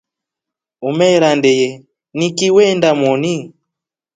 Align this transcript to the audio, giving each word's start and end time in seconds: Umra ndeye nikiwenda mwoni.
Umra 0.89 1.29
ndeye 1.39 1.69
nikiwenda 2.17 2.89
mwoni. 2.99 3.35